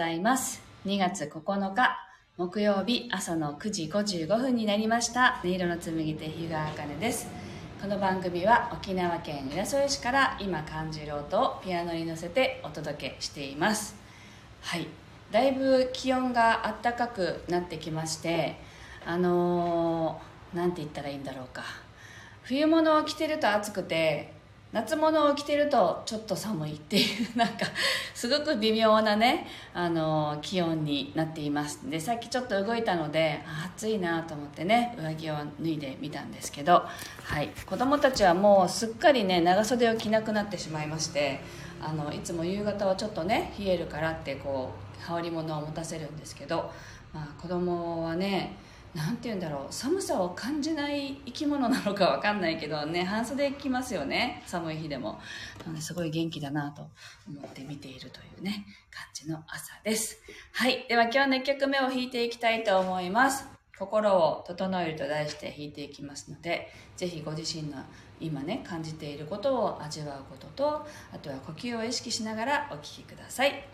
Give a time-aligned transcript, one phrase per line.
[0.00, 0.62] ございます。
[0.86, 1.94] 2月9日、
[2.38, 5.38] 木曜日朝の9時55分になりました。
[5.44, 7.28] 音色の紡手日川茜です。
[7.82, 13.94] この番組は沖縄県浦添市から今感じる音をピアノに乗せてお届けしています。
[14.62, 14.86] はい。
[15.30, 18.56] だいぶ気温が暖かくなってきまして、
[19.04, 21.62] あのー、なんて言ったらいいんだろうか。
[22.44, 24.32] 冬物を着てると暑くて、
[24.72, 27.02] 夏物を着てるとちょっと寒いってい
[27.34, 27.66] うなんか
[28.14, 31.90] すごく微妙なねあの気温になっています。
[31.90, 33.40] でさっきちょっと動いたので
[33.74, 36.84] 暑いなと思ってね上着を脱いでみたんですけど、
[37.24, 41.40] はい、子供たちはもうすっかりね長袖を着なくなってしまいまして
[41.80, 46.70] あのいつも夕方はちょっとね冷えるからってこう羽織り物を持たせるんですけど、
[47.12, 48.56] まあ、子供はね
[48.94, 49.72] なんて言うんだろう。
[49.72, 53.04] 寒さを感じない生き物なのかわかんないけどね。
[53.04, 54.42] 半袖着ますよね。
[54.46, 55.20] 寒い日でも。
[55.64, 56.88] なのですごい元気だなと
[57.28, 60.18] 思って見ているというね感じの朝です。
[60.52, 60.86] はい。
[60.88, 63.46] では今日の1曲目を弾いていきたいと思います。
[63.78, 67.78] 心を整えると題して弾いていきますのでぜひご自身の
[68.20, 73.64] 今ね感じていることを味わうこととあとは呼吸を意識しながらお聴きください。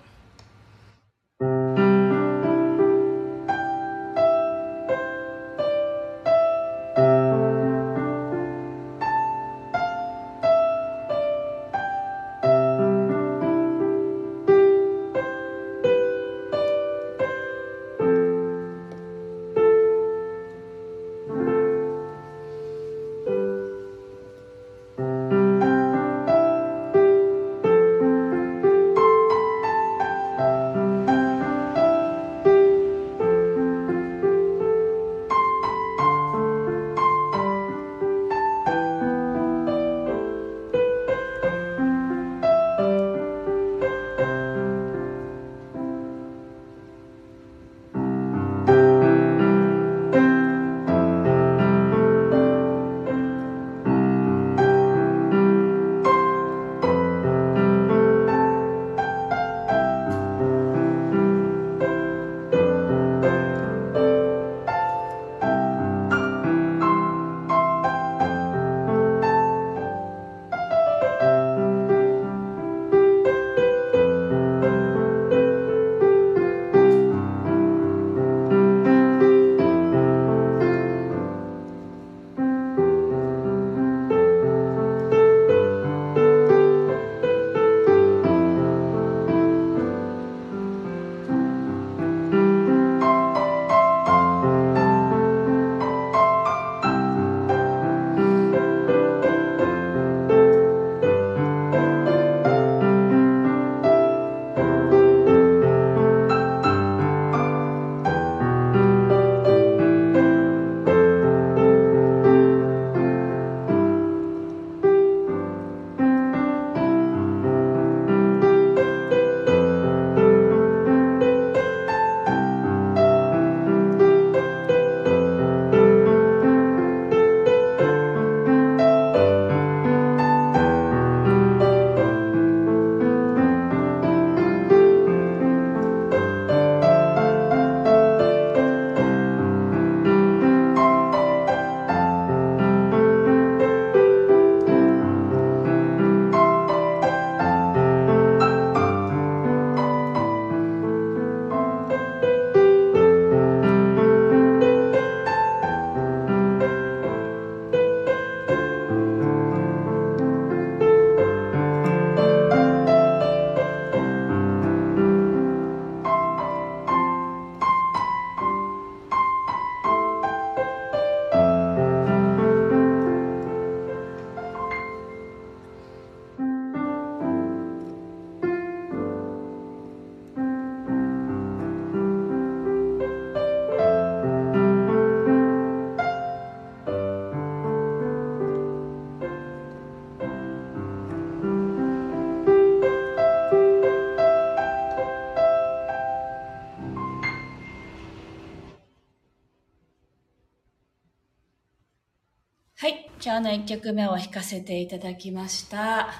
[202.78, 203.10] はい。
[203.24, 206.10] 今日の1曲目を弾かせていただきました。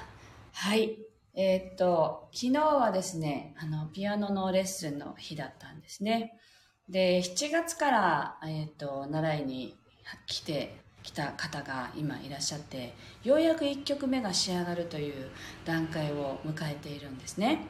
[0.53, 0.97] はい。
[1.35, 6.33] えー、っと、昨日はですね、あの、ピアノのレッスンの日だったんですね。
[6.89, 9.77] で、7月から、えー、っと、習いに
[10.25, 15.29] 来て、来た方が今いらっしゃって、ようやく1曲目が仕上がるという
[15.63, 17.67] 段階を迎えているんですね。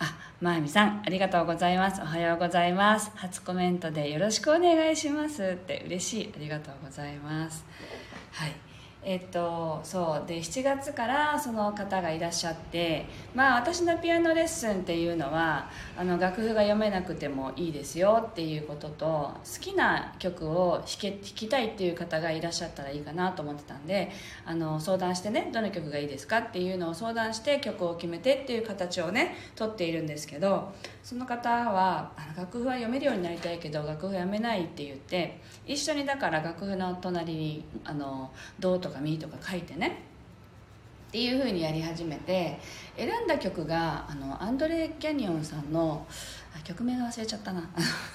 [0.00, 2.00] あ、まあみさん、ありがとうございます。
[2.00, 3.12] おはようございます。
[3.14, 6.32] 初コメントでよろしくお願いしますって嬉しい。
[6.34, 7.64] ありがとうございます。
[8.32, 8.69] はい。
[9.02, 10.28] えっと、そう。
[10.28, 24.10] で7月からその方がいらっしゃって、まあ、私のピアノレッスンっていうのはあの楽譜が読めなくてもいいですよっていうことと好きな曲を弾け弾きたいっていう方がいらっしゃったらいいかなと思ってたんで
[24.44, 30.72] あの相談してねどの曲がいいですかっていうのを相談して曲を決めてっていう形をね取っているんですけど
[31.02, 38.30] その方は楽譜は読めるようになりたいけど楽譜読めないって言って一緒にだから楽譜の隣にあの
[38.60, 40.10] 「とか「み」とか書いてね。
[41.08, 42.60] っていうふうにやり始めて
[42.96, 46.06] 選んだ曲があのアンドレ・キャニオンさんの
[46.62, 47.68] 曲名が忘れちゃったな。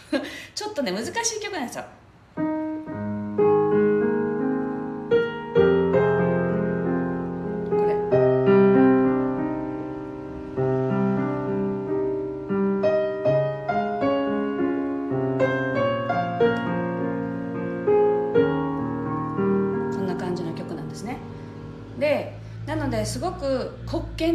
[0.56, 1.84] ちょっとね難しい曲なんですよ。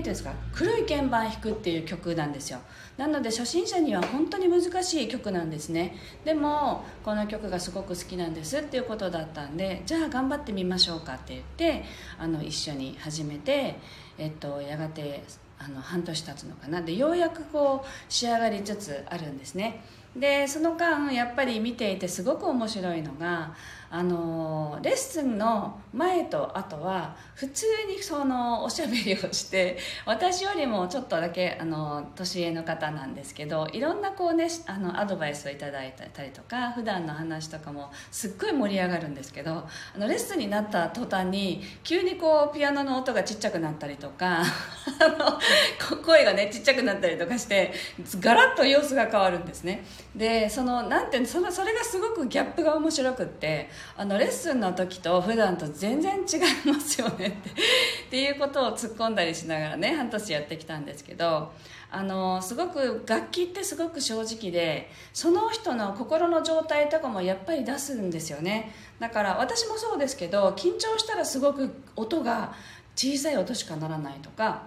[0.01, 0.33] んですか？
[0.53, 2.59] 黒い鍵盤弾くっていう曲なんですよ。
[2.97, 5.97] なので初心者には本当に難しい曲なんですね。
[6.25, 11.85] でもこの曲がすごく好きなんですっていうことだったんでじゃあ頑張ってみましょうかって言って
[12.19, 13.77] あの一緒に始めて、
[14.19, 15.23] えっと、やがて
[15.59, 16.83] あの半年経つのかな。
[16.83, 19.83] でようやくこう仕上がりつつあるんですね。
[20.15, 23.55] でその間やっぱり見ていてすごく面白いのが
[23.93, 44.43] あのレッスンの前と後は普通にそのおしゃべりをして私よりもちょっとだけあの年上の方なんですけどいろんなこうねあのアドバイスをいただいたりとか普段の話とかもすっごい盛り上がるんですけどあのレッスンになった途端に急にこうピアノの音がちっちゃくなったりとか
[45.01, 47.73] あの声がねちっちゃくなったりとかして
[48.21, 49.85] ガラッと様子が変わるんですね。
[50.15, 57.29] でそのなんてそのそれがすごくギャップが面白くってあのレッスンの時と普段と全然違いますよね。
[57.29, 57.55] っ てっ
[58.11, 61.53] ていうことを突っ込んだりしながらね半年やってきたんですけど
[61.91, 68.73] あのすごく楽器ってすごく正直でその人の心の状態とかもやっぱり出すんですよね。
[68.99, 72.55] だから私もそうですけど緊張したらすごく音が
[72.95, 74.63] 小さい音しかならないとか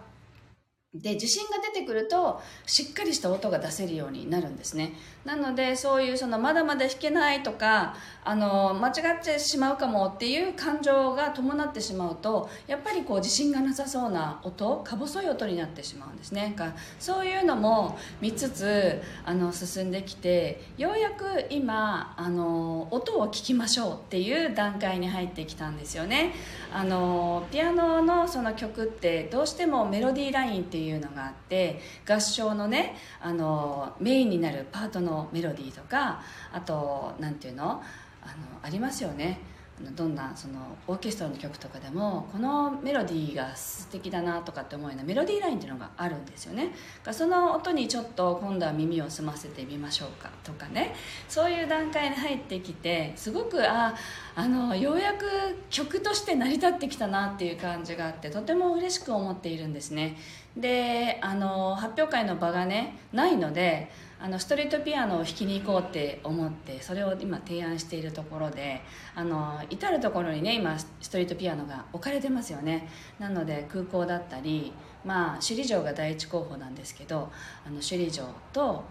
[0.93, 4.93] で自信が出てくるとしっかりした音が出せるようになるんですね。
[5.25, 16.55] なのでそういうそのまだまだ弾けないとかあの間違ってしまうかもっていう感情が伴ってしまうとやっぱりこう自信がなさそうな音か細い音になってしまうんですね。
[16.99, 26.33] そういうのも見つつあの進んできてようやく今あの音を聞きましょうっていう段階に入ってきたんですよね。
[26.71, 36.21] あのピアノのその曲ってどうしてもメロディーラインっていういうのがあって合唱のねあのメインになるパートのメロディーとか
[36.51, 37.81] あと何ていうのあの
[38.61, 39.53] ありますよね。
[39.95, 46.73] どんなそのオーケストラの曲とかでもこのメロディーが素敵だなとかって思うようなメロディーラインっていうのがあるんですよね。
[47.11, 50.93] その音にちょっと今度は耳を澄ませてみましょうかとかね。
[51.27, 53.95] そういう段階に入ってきてすごくあ
[54.35, 55.25] あのようやく
[55.69, 60.17] 曲として成り立ってきたなっていう感じがあってとても嬉しく思っているんですね。
[60.55, 68.81] であの発表会の場がねないのであのストリートピアノを弾きに行こうって思ってそれを今提案しているところで
[69.15, 72.87] あの至る所にね今ストリートピアノが置かれてますよね。
[73.19, 74.71] なので空港だったり
[75.03, 77.31] まあ首里城が第一候補なんですけど
[77.65, 78.83] あの首里城と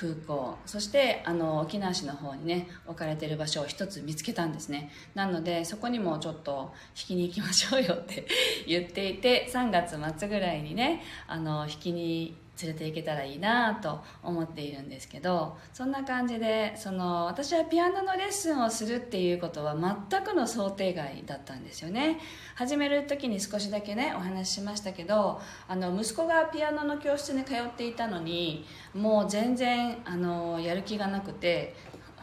[0.00, 0.56] 空港。
[0.64, 4.90] そしてあの沖縄市の方にね置かれてる場所を一つ見つけたんですね。
[5.14, 8.26] なのでそこにもちょっと引きに行きましょうよって
[8.66, 22.18] 言っていて3月末ぐらいにねあの引きに連れて行けたらいいなと思っているんですけどそんな感じでその私はピアノのレッスンをするっていうことは全くの想定外だったんですよね。
[22.54, 31.74] 始める時に少しだけねお話ししましたけどあの息子がピアノの教室に通っていたのにもう全然あのやる気がなくて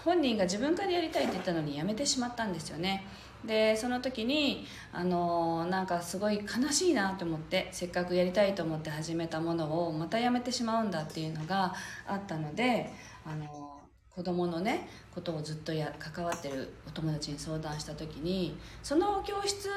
[0.03, 3.06] 本人が自分からやりたいって言ったのにやめてしまったんですよね。
[3.46, 11.74] でその時にあのなんかすごい悲しいなと思ってせっかくやりたいと思って始めたものをまたやめてしまうんだっていうのが
[12.08, 12.91] あったので
[13.25, 13.77] あの
[14.17, 19.70] 子供のねことをずっとや関わってるお友達に相談した時にその教室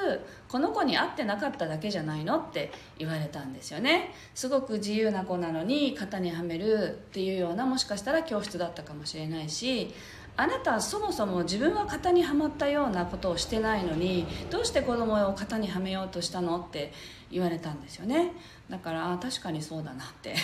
[0.48, 4.14] この子に合ってなかっただけじゃないのって言われたんですよね。
[4.34, 9.92] すごく自由な子なのに型にはめるっていうようなもしかしたら教室だったかもしれないし
[10.40, 16.58] あなたはそもそも自分は型にはまったようなことをしてないのにどうして子供を型にはめようとしたの？
[16.58, 16.92] って
[17.30, 18.32] 言われたんですよね。
[18.70, 20.34] だからあ確かにそうだなって。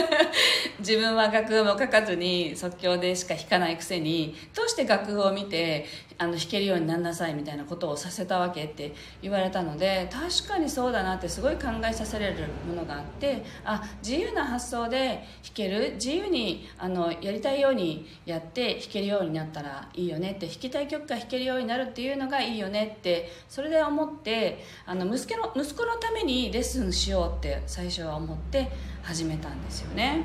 [0.80, 5.86] 自分は楽譜も書かずに即興でしか弾かないくせにどうして楽譜を見て
[6.16, 28.70] あの弾けるようになんなさいみたいなことをさせたわけって言われたので確かにそうだなってすごい考えさせられるものがあってあ自由な発想で弾ける自由にあのやりたいようにやって弾けるようになったらいいよねって弾きたい曲が弾けるようになるっていうのがいいよねってそれで思ってあの息子の息子のためにレッスンしようって最初は思って
[29.02, 29.83] 始めたんですよ。
[29.94, 30.24] ね。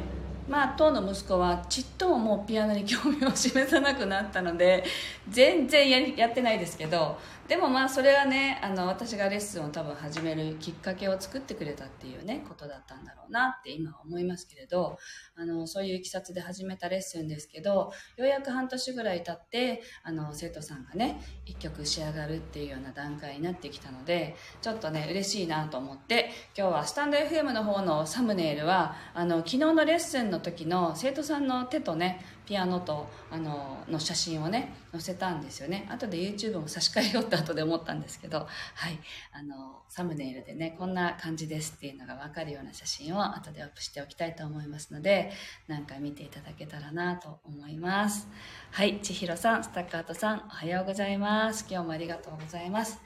[0.50, 4.84] まあ、当の息子はちっとももうピアノに興味を示さなくなったので
[5.30, 15.00] 全然ややってないですけどでもまあそれはねあの私がレッスンを多分始めるきっかけを作ってくれたっていうねことだったんだろうなって今は思いますけれど
[15.36, 35.88] あのそういういきさつで始めたレッスンですけどようやく半年ぐらい経ってあの生徒さんがね1曲仕上がるっていうような段階になってきたのでちょっとね嬉しいなと思って今日はスタンド FM の方のサムネイルはあの昨日のレッスンの時の生徒さんの手とねピアノとあのの写真をね載せたんですよね。
[35.88, 39.00] 後で YouTube も差し替えようって後で思ったんですけどはい。
[39.32, 45.32] あのサムネイルでねこんな感じですっていうのが分かるような写真を後でアップしておきたいと思いますので
[45.68, 48.27] 何か見ていただけたらなと思います。
[48.72, 49.00] はい。
[49.00, 51.68] 千尋さんスタッカートさんおはようございます。
[51.70, 53.00] 今日もありがとうございます。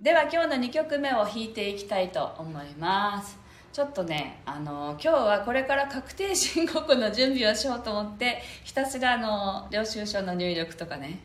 [0.00, 3.43] では今日の2曲目を弾いていきたいと思います。
[3.74, 11.18] ちょっとねあの今日はこれから確定申告の準備をしようと思ってひたすらあの領収書の入力とかね。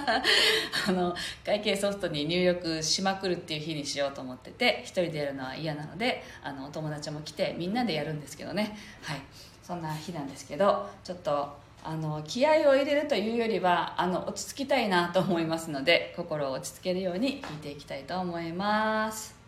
[0.88, 1.14] あの
[1.44, 8.78] 会計ソフトに入力しまくるっていう日にしようと思ってて一人でやるのは嫌なのであのお友達も来てみんなでやるんですけどね。
[9.02, 9.20] はい。
[9.62, 19.43] そんな日なんですけどちょっとあの気合を入れるというよりはあの落ち着きたいなと思いますので心を落ち着けるように聞いていきたいと思います。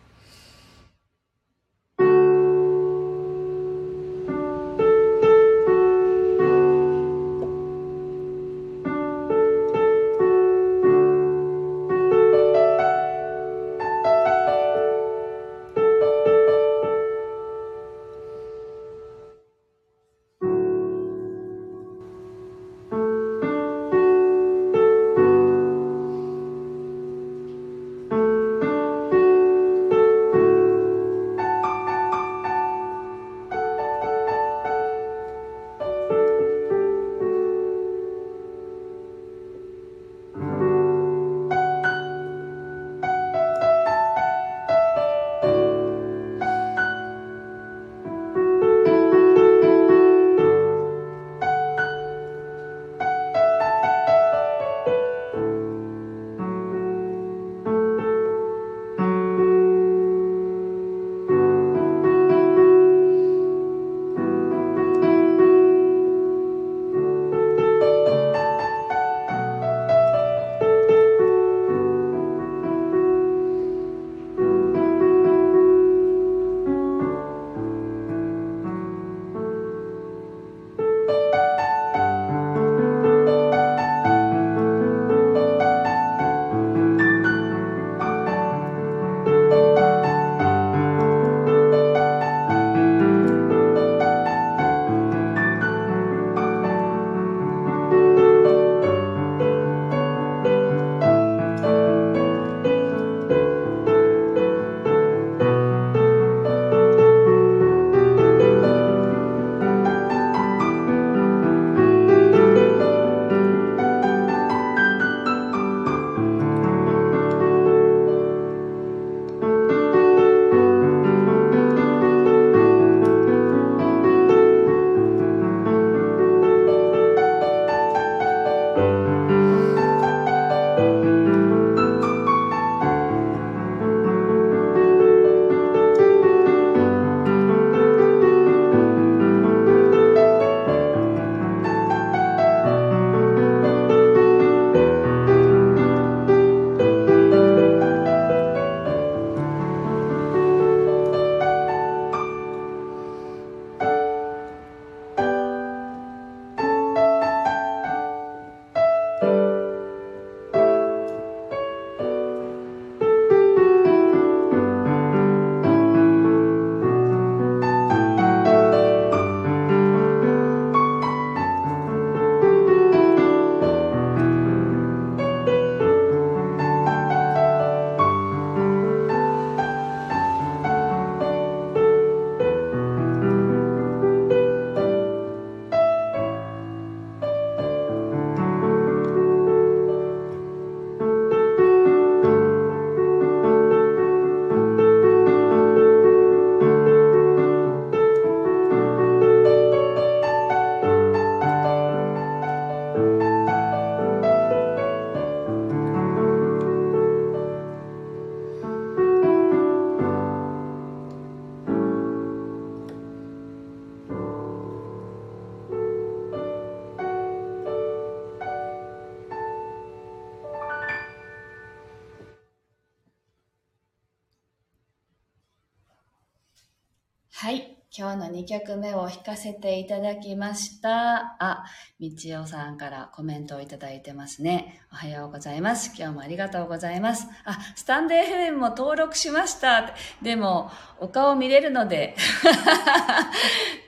[228.37, 231.37] 2曲目を弾かせていただきました。
[231.39, 231.65] あ、
[231.99, 234.79] みちおさんからコメントをいただいてますね。
[234.91, 235.91] おはようございます。
[235.97, 237.27] 今日もありがとうございます。
[237.45, 239.95] あ、スタンド FM も登録しました。
[240.21, 242.15] でも、お顔見れるので、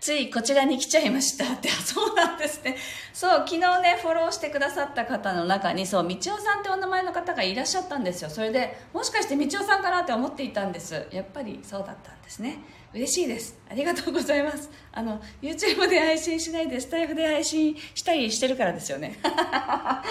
[0.09, 2.75] ついこちらに来ちゃいましたって、 そうなんですね。
[3.13, 8.31] そう、昨日ね、フォローしてくださった方の中に、そう、みちおさんってお名前の方がいらっしゃったんですよ。
[8.31, 11.05] それで、もしかしてみちおさんかなって思っていたんです。
[11.11, 12.57] やっぱりそうだったんですね。
[12.91, 13.55] 嬉しいです。
[13.69, 14.71] ありがとうございます。
[14.91, 19.19] あの、YouTube で配信しないで、スタイフで配信したりしてるからですよね。
[19.21, 20.03] は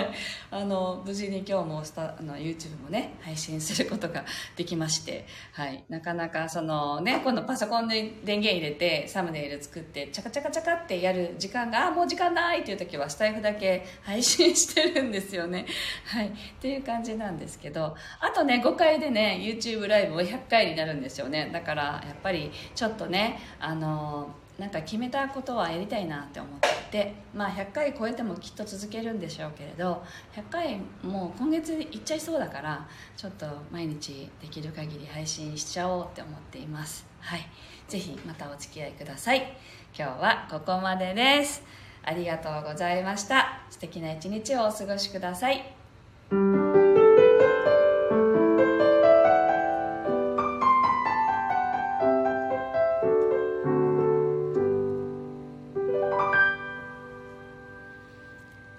[0.00, 0.08] い。
[0.50, 4.24] あの、無事に今日もスタあの YouTube もね、配信することが
[4.56, 5.84] できまして、はい。
[5.88, 15.66] なかなかそのね、今度パソコンで電源入れて、サムネイル作って、チャカチャカチャカってやる時間が、あ、もう時間ないっていう時は、スタイフだけ配信してるんですよね。
[16.06, 16.28] はい。
[16.28, 21.50] っていう感じなんですけど、あとね、5回でね、YouTube ライブを100回になるんですよね。
[21.52, 30.02] だから、やっぱりちょっとね、あの、なんか決めたことはやりたいなって思って、まあ、100回超えてもきっと続けるんでしょうけれど
[30.36, 37.46] 100回もう今月いっちゃいそうだからちょっと毎日できる限り配信しちゃおうって思っていますはい。
[37.88, 39.56] ぜひまたお付き合いください。
[39.96, 41.62] 今日はここまでです。
[42.02, 43.62] ありがとうございました。
[43.70, 45.74] 素敵な一日をお過ごしください。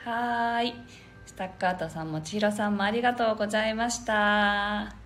[0.03, 0.73] はーい。
[1.25, 5.04] スタッカートさんも千尋さんもありがとうございました。